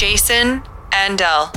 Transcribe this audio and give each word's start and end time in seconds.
Jayeson 0.00 0.64
Andel. 0.92 1.54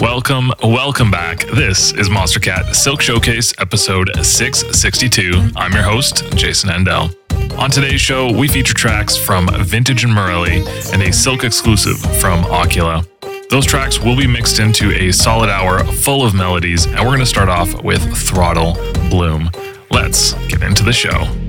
Welcome, 0.00 0.50
welcome 0.60 1.08
back. 1.08 1.46
This 1.46 1.92
is 1.92 2.08
Monstercat 2.08 2.74
Silk 2.74 3.00
Showcase 3.00 3.54
episode 3.60 4.10
662. 4.26 5.52
I'm 5.54 5.72
your 5.72 5.84
host, 5.84 6.24
Jayeson 6.32 6.68
Andel. 6.68 7.14
On 7.56 7.70
today's 7.70 8.00
show, 8.00 8.36
we 8.36 8.48
feature 8.48 8.74
tracks 8.74 9.16
from 9.16 9.48
Vintage 9.60 10.02
and 10.02 10.12
Morelli 10.12 10.64
and 10.92 11.00
a 11.00 11.12
Silk 11.12 11.44
exclusive 11.44 11.96
from 12.20 12.42
Ocula. 12.46 13.06
Those 13.50 13.64
tracks 13.64 14.00
will 14.00 14.16
be 14.16 14.26
mixed 14.26 14.58
into 14.58 14.90
a 14.90 15.12
solid 15.12 15.48
hour 15.48 15.84
full 15.84 16.26
of 16.26 16.34
melodies, 16.34 16.86
and 16.86 16.98
we're 16.98 17.14
going 17.14 17.20
to 17.20 17.26
start 17.26 17.48
off 17.48 17.84
with 17.84 18.02
Throttle 18.18 18.74
Bloom. 19.10 19.48
Let's 19.92 20.32
get 20.48 20.64
into 20.64 20.82
the 20.82 20.92
show. 20.92 21.45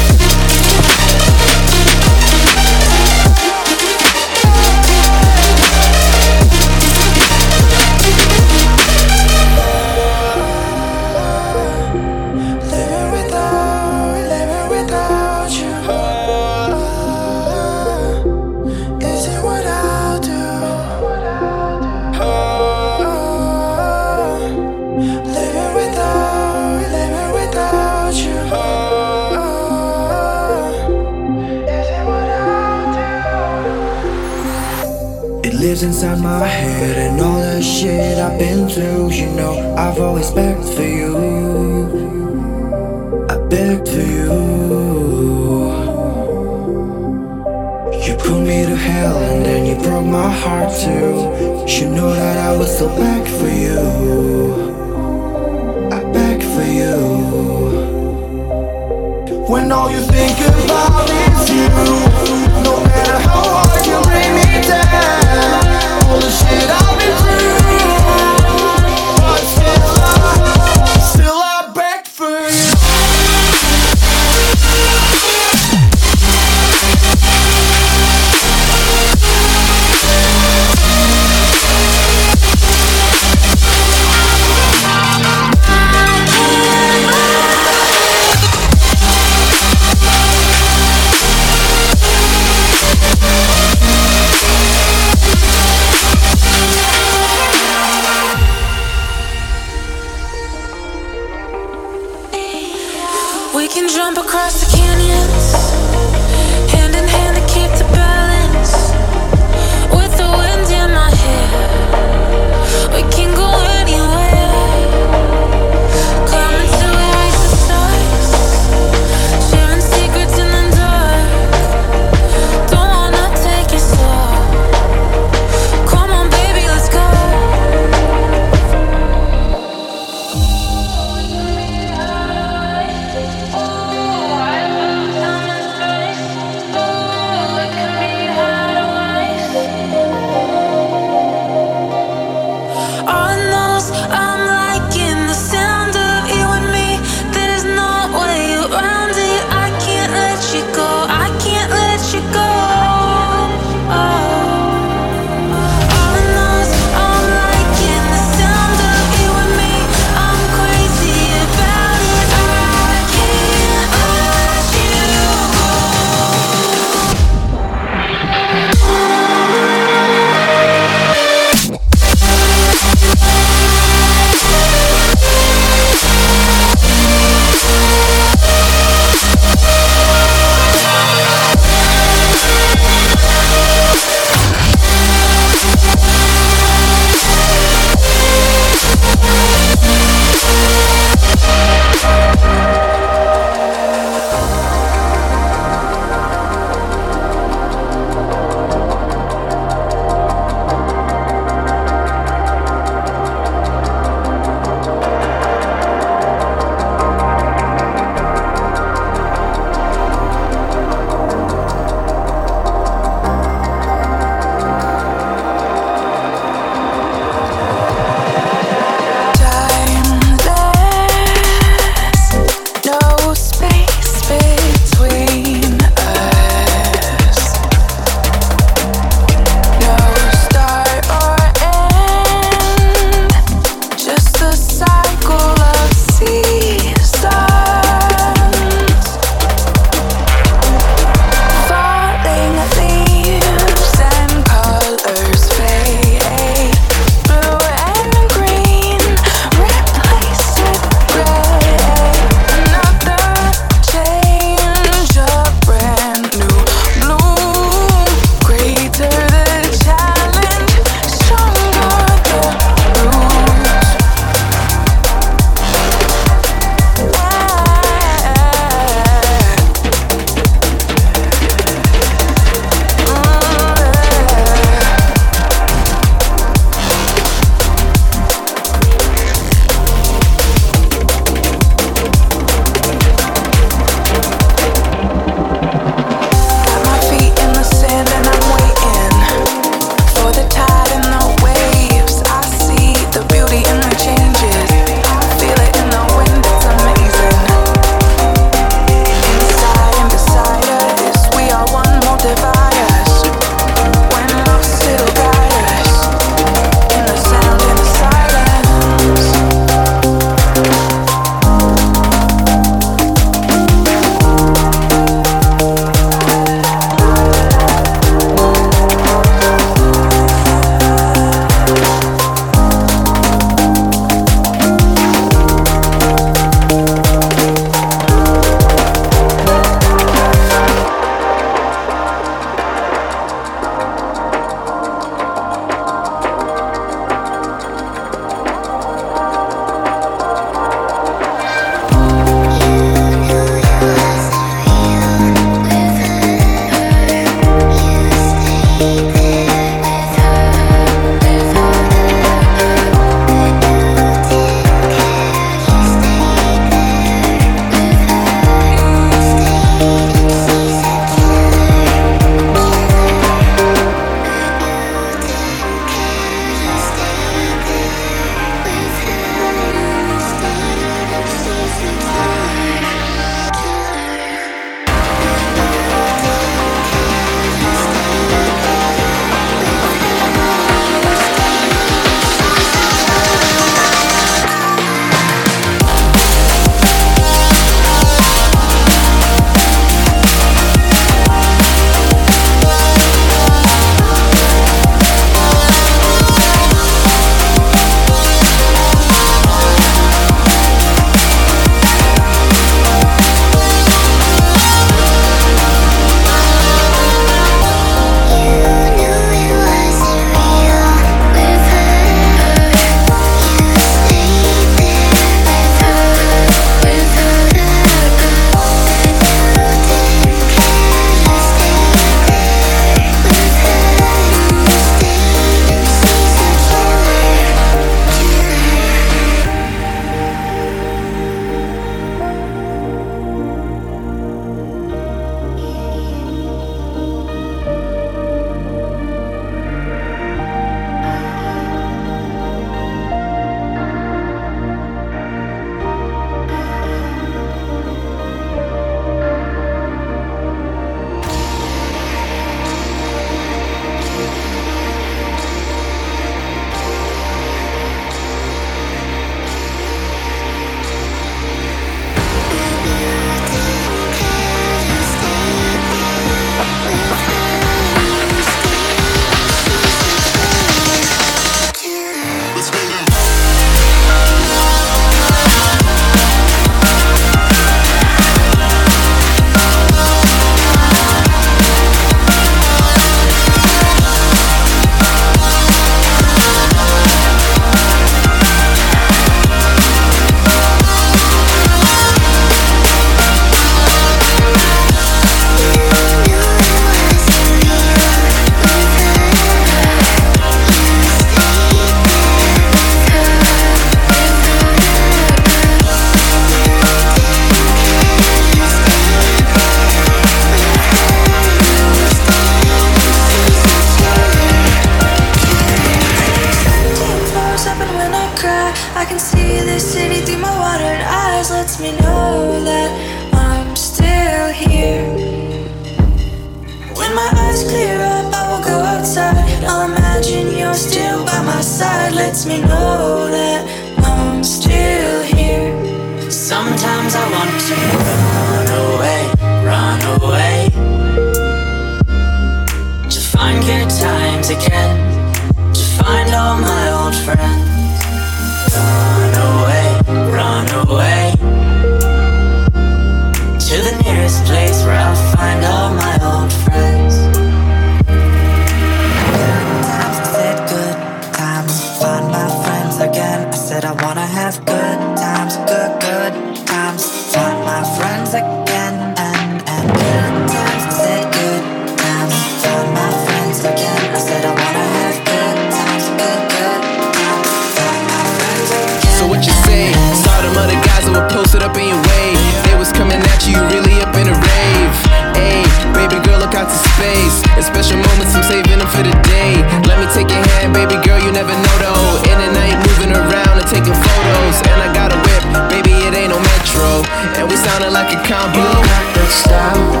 can 598.11 598.23
count 598.25 598.55
you. 598.55 598.63
Got 598.63 599.15
that 599.15 599.29
style. 599.31 600.00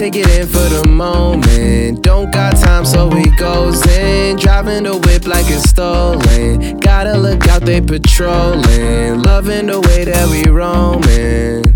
take 0.00 0.16
it 0.16 0.30
in 0.40 0.46
for 0.46 0.66
the 0.72 0.88
moment. 0.88 2.00
Don't 2.00 2.32
got 2.32 2.56
time, 2.56 2.86
so 2.86 3.06
we 3.06 3.28
goes 3.36 3.86
in. 3.86 4.36
Driving 4.36 4.84
the 4.84 4.96
whip 4.96 5.26
like 5.26 5.44
it's 5.48 5.68
stolen. 5.68 6.78
Gotta 6.78 7.18
look 7.18 7.46
out, 7.48 7.66
they 7.66 7.82
patrolling. 7.82 9.20
Loving 9.20 9.66
the 9.66 9.78
way 9.78 10.04
that 10.04 10.26
we 10.32 10.48
roaming. 10.48 11.68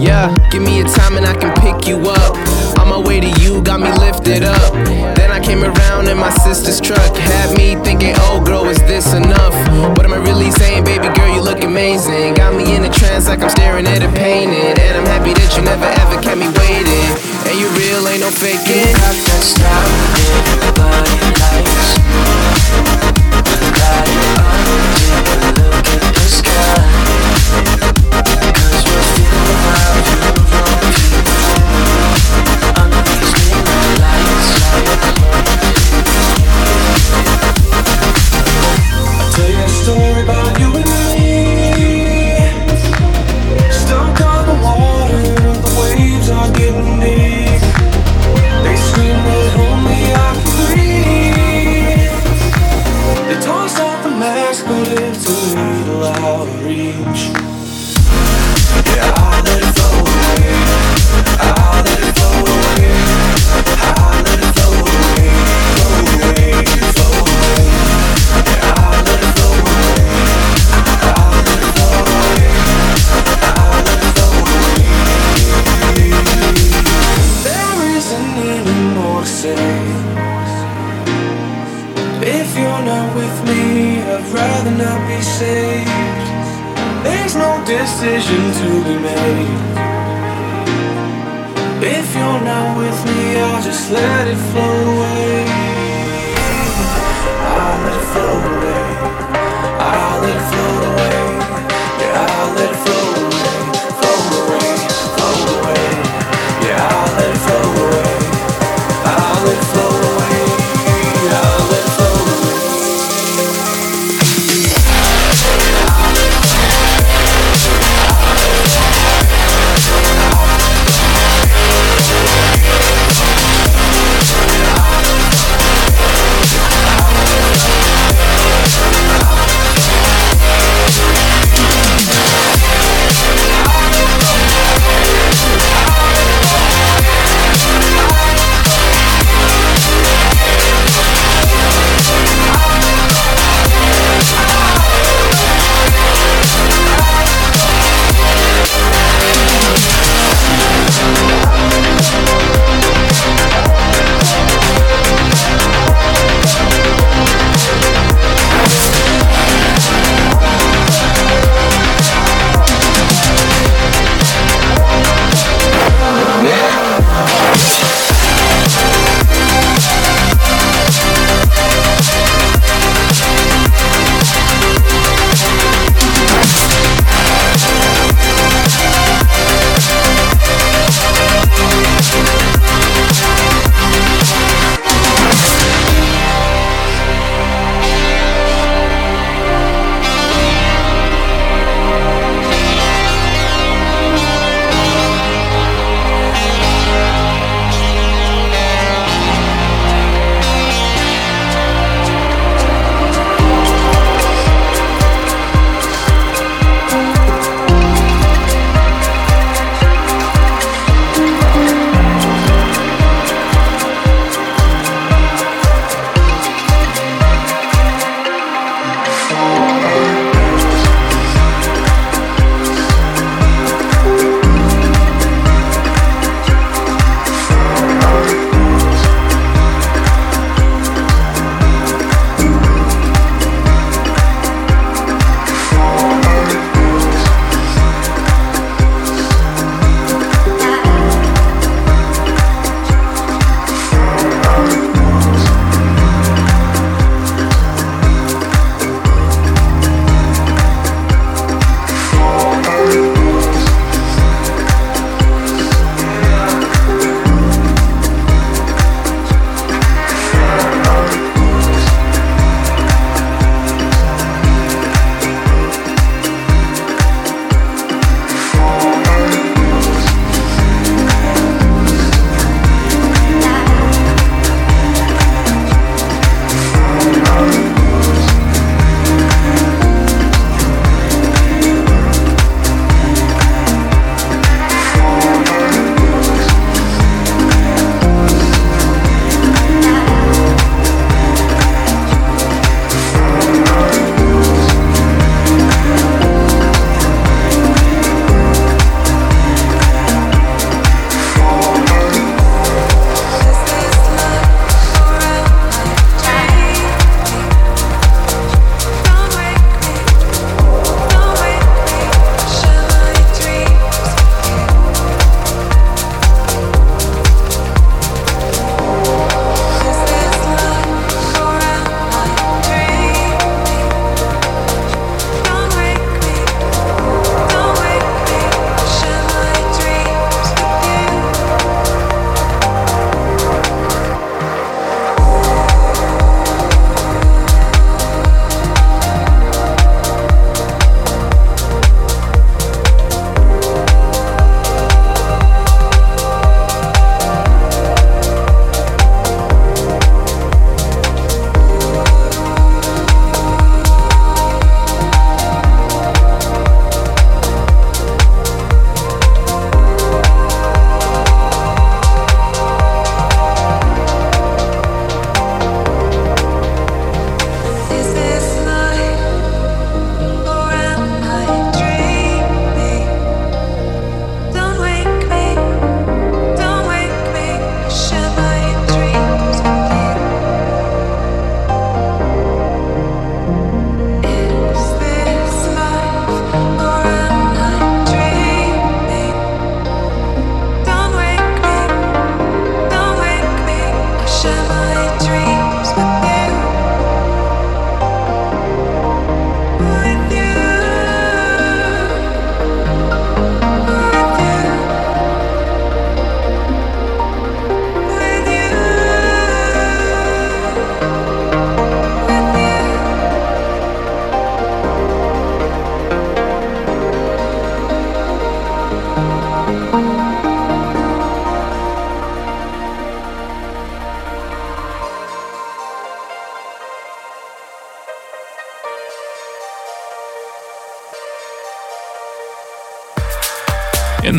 Yeah, 0.00 0.32
give 0.50 0.62
me 0.62 0.80
a 0.80 0.84
time 0.84 1.18
and 1.18 1.26
I 1.26 1.34
can 1.36 1.52
pick 1.60 1.86
you 1.86 2.00
up. 2.08 2.32
On 2.80 2.88
my 2.88 2.96
way 2.96 3.20
to 3.20 3.28
you, 3.42 3.60
got 3.60 3.80
me 3.80 3.92
lifted 4.00 4.44
up. 4.44 4.72
Then 5.14 5.30
I 5.30 5.38
came 5.38 5.62
around 5.62 6.08
in 6.08 6.16
my 6.16 6.30
sister's 6.30 6.80
truck. 6.80 7.14
Had 7.16 7.54
me 7.58 7.76
thinking, 7.84 8.14
oh 8.32 8.42
girl, 8.42 8.64
is 8.64 8.80
this 8.88 9.12
enough? 9.12 9.52
What 9.94 10.06
am 10.06 10.14
I 10.14 10.24
really 10.24 10.50
saying, 10.52 10.84
baby 10.84 11.12
girl? 11.12 11.28
You 11.34 11.42
look 11.42 11.62
amazing. 11.62 12.32
Got 12.32 12.56
me 12.56 12.74
in 12.74 12.82
a 12.82 12.90
trance 12.90 13.28
like 13.28 13.42
I'm 13.42 13.50
staring 13.50 13.86
at 13.86 14.02
a 14.02 14.10
painting. 14.16 14.72
And 14.72 14.96
I'm 14.96 15.04
happy 15.04 15.34
that 15.34 15.52
you 15.54 15.62
never 15.62 16.01
get 18.64 18.94
got 18.96 19.16
that 19.26 19.42
style 19.42 19.92
in 20.22 21.56
like 21.56 21.61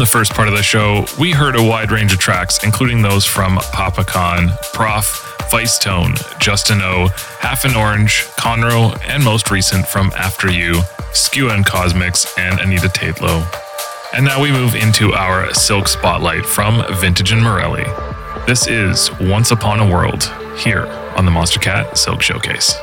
the 0.04 0.10
first 0.10 0.34
part 0.34 0.50
of 0.50 0.54
the 0.54 0.62
show, 0.62 1.06
we 1.18 1.32
heard 1.32 1.56
a 1.56 1.64
wide 1.64 1.90
range 1.90 2.12
of 2.12 2.20
tracks, 2.20 2.62
including 2.62 3.02
those 3.02 3.26
from 3.26 3.56
Papa 3.72 4.04
Khan, 4.04 4.50
PROFF, 4.74 5.50
Vice 5.50 5.80
Tone, 5.80 6.16
Justin 6.42 6.82
O, 6.82 7.08
Half 7.40 7.64
an 7.64 7.74
Orange, 7.74 8.26
Conro, 8.38 9.00
and 9.08 9.24
most 9.24 9.50
recent 9.50 9.88
from 9.88 10.12
After 10.18 10.52
You, 10.52 10.82
Skua 11.14 11.54
and 11.54 11.66
Cosmaks, 11.66 12.38
and 12.38 12.60
Anita 12.60 12.90
Tatlow. 12.90 13.48
And 14.14 14.26
now 14.26 14.42
we 14.42 14.52
move 14.52 14.76
into 14.76 15.14
our 15.14 15.54
Silk 15.54 15.88
Spotlight 15.88 16.46
from 16.46 16.84
Vintage 17.00 17.32
and 17.32 17.42
Morelli. 17.42 17.86
This 18.46 18.68
is 18.68 19.10
Once 19.22 19.52
Upon 19.52 19.80
a 19.80 19.90
World, 19.90 20.24
here 20.58 20.86
on 21.16 21.24
the 21.24 21.32
Monstercat 21.32 21.98
Silk 21.98 22.22
Showcase. 22.22 22.76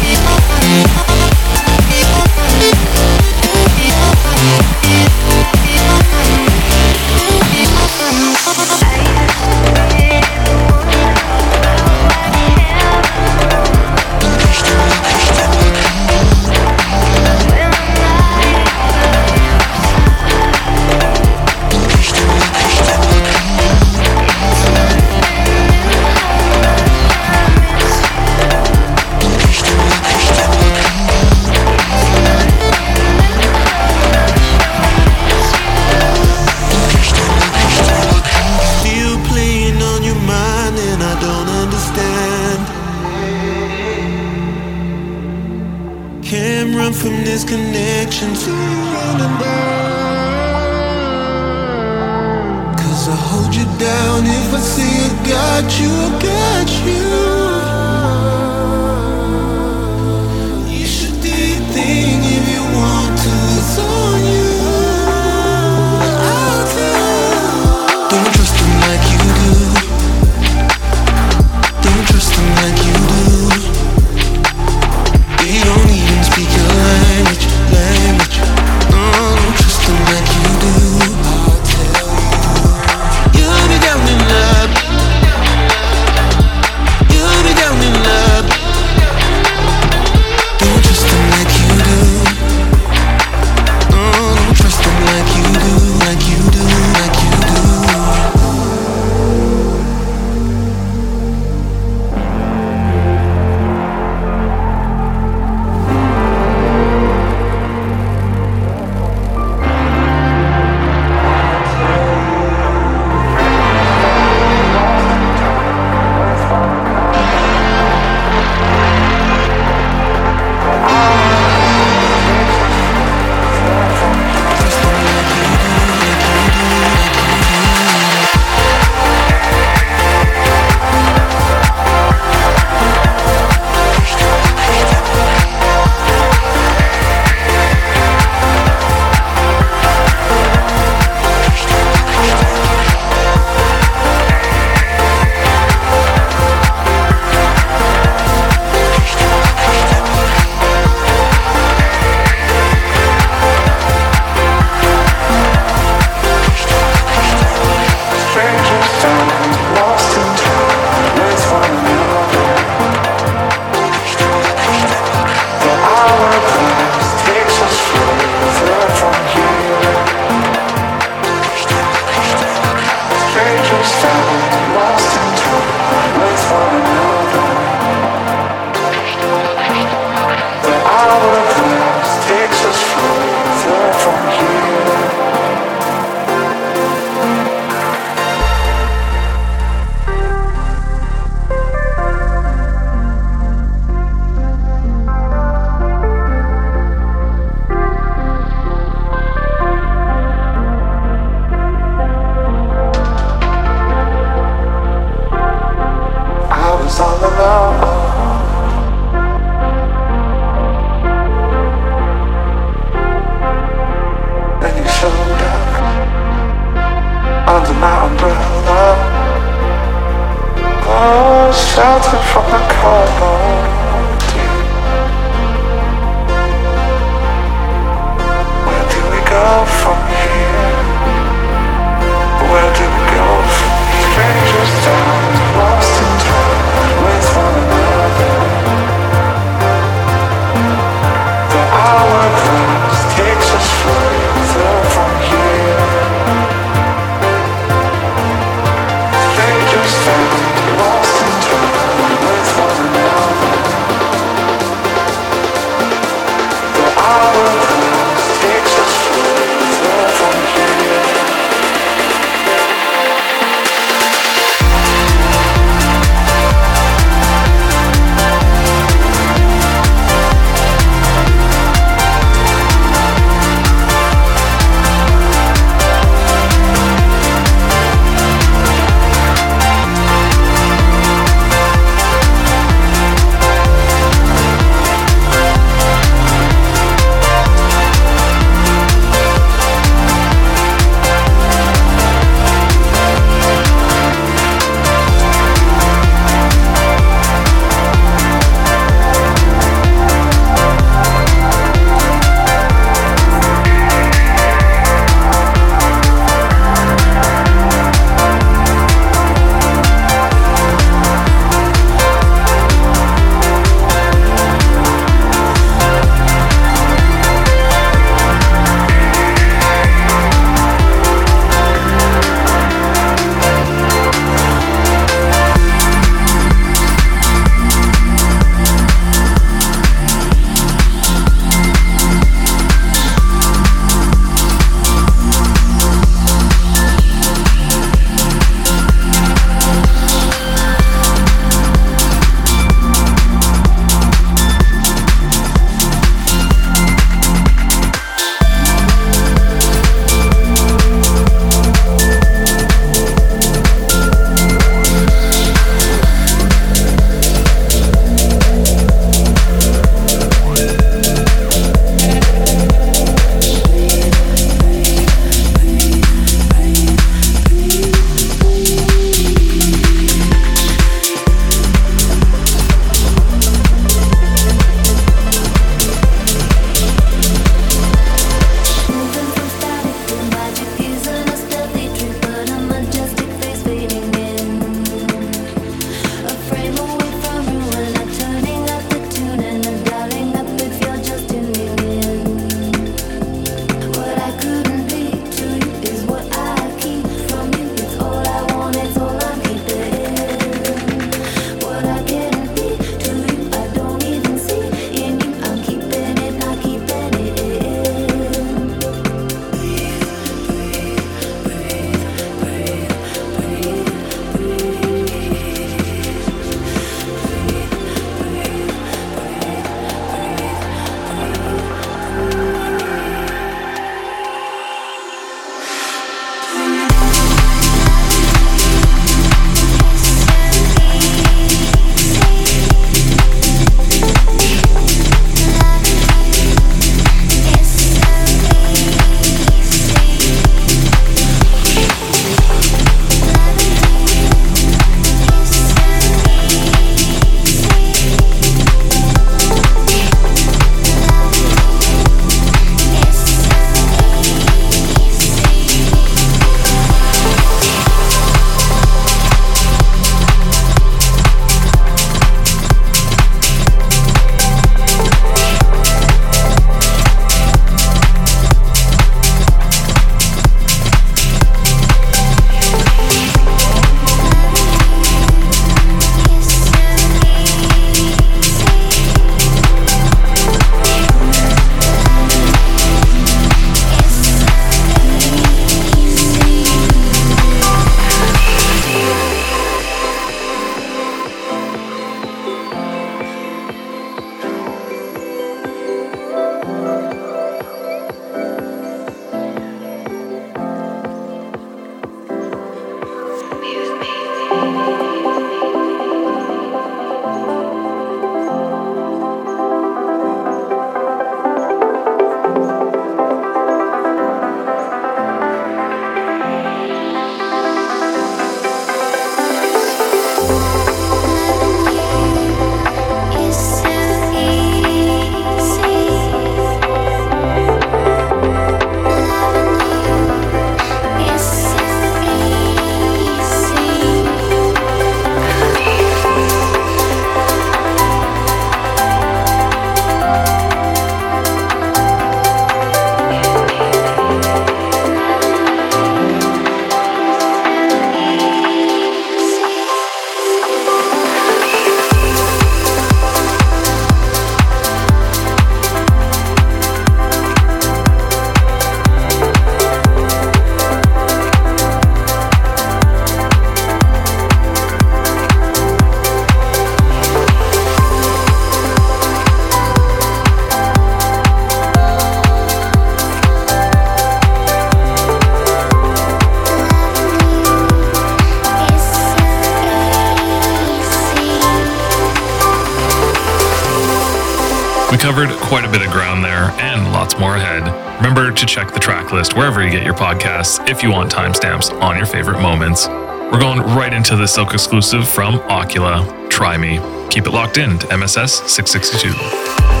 Covered 585.31 585.49
quite 585.61 585.85
a 585.85 585.89
bit 585.89 586.01
of 586.01 586.11
ground 586.11 586.43
there 586.43 586.71
and 586.81 587.13
lots 587.13 587.39
more 587.39 587.55
ahead. 587.55 587.83
Remember 588.17 588.51
to 588.51 588.65
check 588.65 588.91
the 588.91 588.99
track 588.99 589.31
list 589.31 589.55
wherever 589.55 589.81
you 589.81 589.89
get 589.89 590.03
your 590.03 590.13
podcasts 590.13 590.85
if 590.89 591.01
you 591.01 591.09
want 591.09 591.31
timestamps 591.31 591.89
on 592.01 592.17
your 592.17 592.25
favorite 592.25 592.59
moments. 592.61 593.07
We're 593.07 593.61
going 593.61 593.79
right 593.79 594.11
into 594.11 594.35
the 594.35 594.45
Silk 594.45 594.73
exclusive 594.73 595.25
from 595.25 595.59
Ocula, 595.69 596.49
Try 596.49 596.75
Me. 596.75 596.99
Keep 597.29 597.47
it 597.47 597.51
locked 597.51 597.77
in 597.77 597.97
to 597.99 598.17
MSS 598.17 598.69
662. 598.69 600.00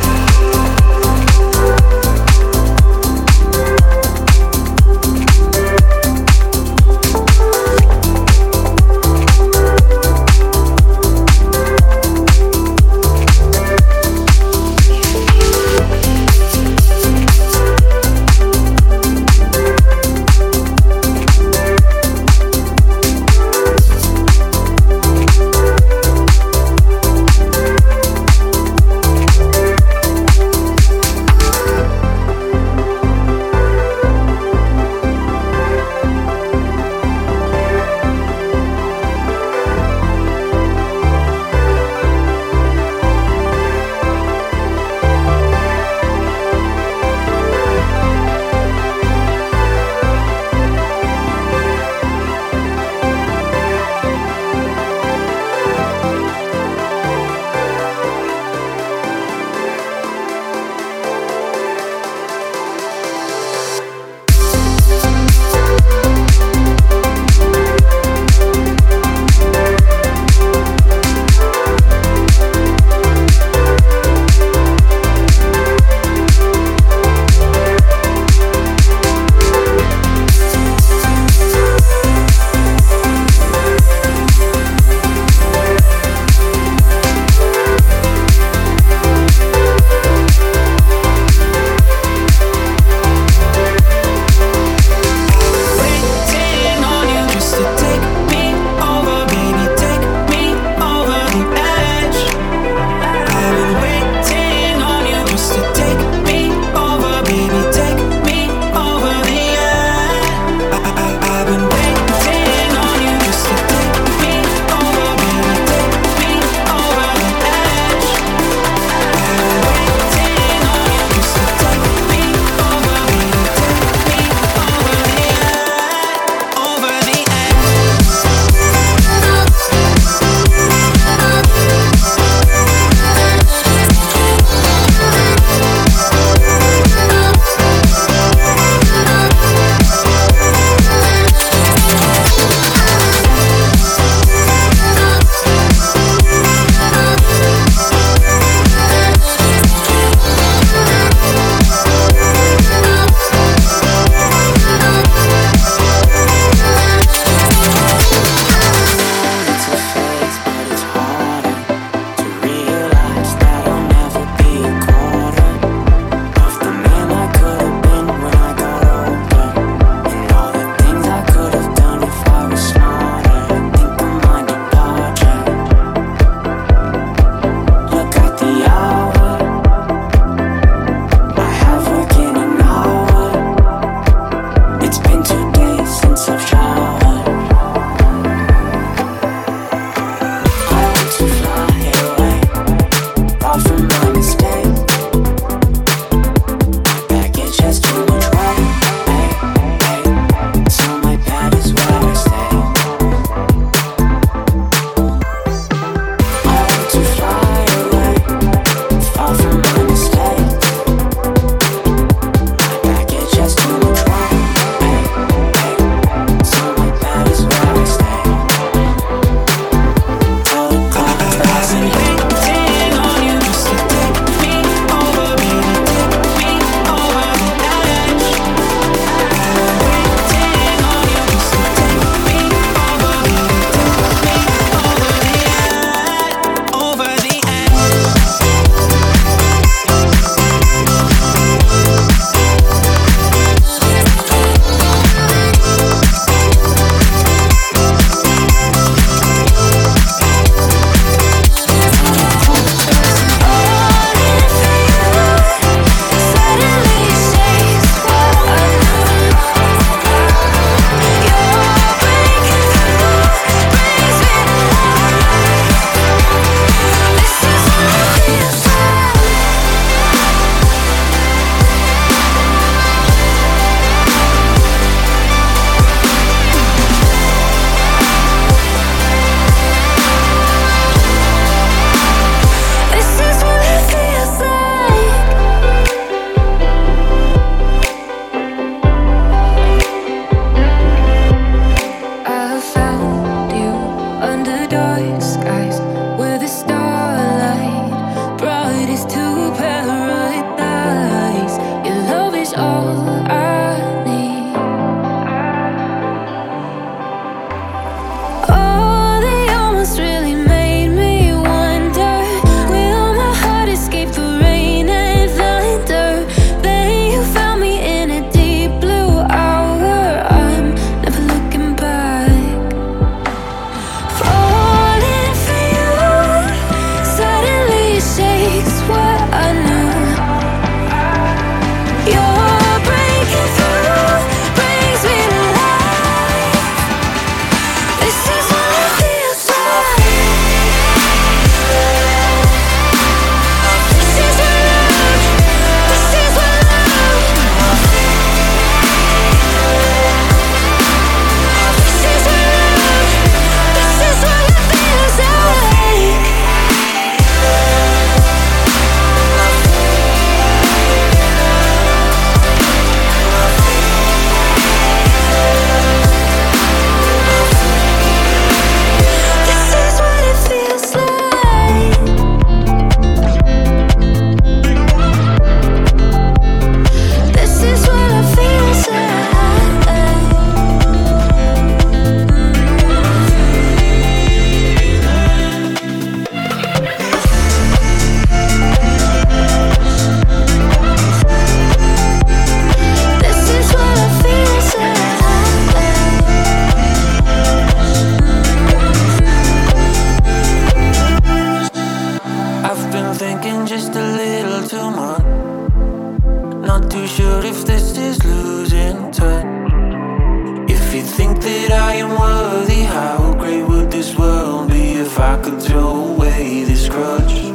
could 415.41 415.61
throw 415.61 416.13
away 416.13 416.63
this 416.65 416.87
grudge. 416.87 417.51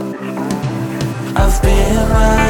I've 1.37 1.62
been 1.62 2.09
right. 2.11 2.45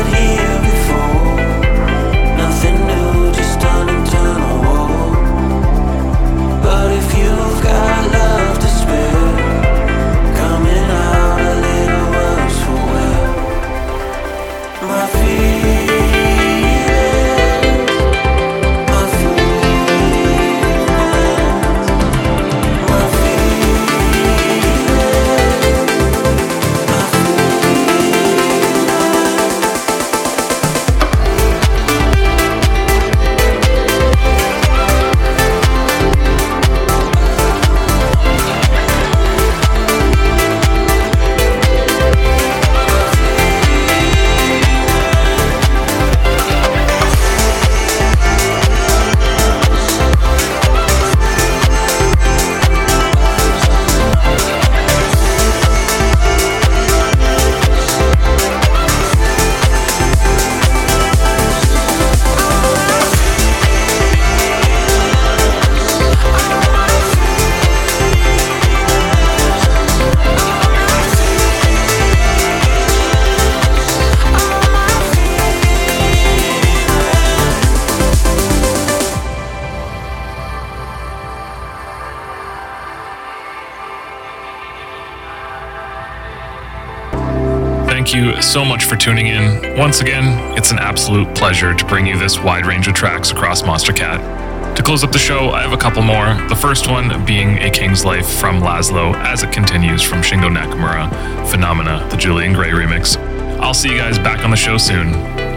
For 88.86 88.96
tuning 88.96 89.26
in. 89.26 89.76
Once 89.76 90.00
again, 90.00 90.56
it's 90.56 90.70
an 90.70 90.78
absolute 90.78 91.34
pleasure 91.34 91.74
to 91.74 91.84
bring 91.86 92.06
you 92.06 92.18
this 92.18 92.38
wide 92.38 92.66
range 92.66 92.86
of 92.86 92.94
tracks 92.94 93.32
across 93.32 93.62
Monstercat. 93.62 94.76
To 94.76 94.82
close 94.82 95.02
up 95.02 95.10
the 95.10 95.18
show, 95.18 95.50
I 95.50 95.62
have 95.62 95.72
a 95.72 95.76
couple 95.76 96.02
more. 96.02 96.34
The 96.48 96.54
first 96.54 96.88
one 96.88 97.24
being 97.24 97.58
A 97.58 97.70
King's 97.70 98.04
Life 98.04 98.28
from 98.38 98.60
Laszlo 98.60 99.14
as 99.16 99.42
it 99.42 99.52
continues 99.52 100.02
from 100.02 100.20
Shingo 100.20 100.54
Nakamura, 100.54 101.10
Phenomena, 101.50 102.06
the 102.10 102.16
Julian 102.16 102.52
Gray 102.52 102.70
remix. 102.70 103.16
I'll 103.58 103.74
see 103.74 103.90
you 103.90 103.98
guys 103.98 104.18
back 104.18 104.44
on 104.44 104.50
the 104.50 104.56
show 104.56 104.76
soon. 104.76 105.08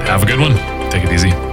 Have 0.07 0.23
a 0.23 0.25
good 0.25 0.39
one. 0.39 0.55
Take 0.89 1.03
it 1.03 1.11
easy. 1.11 1.48